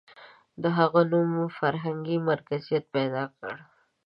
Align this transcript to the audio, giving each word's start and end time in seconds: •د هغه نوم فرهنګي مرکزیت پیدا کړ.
•د 0.61 0.63
هغه 0.77 1.01
نوم 1.11 1.31
فرهنګي 1.59 2.17
مرکزیت 2.29 2.83
پیدا 2.95 3.23
کړ. 3.37 3.55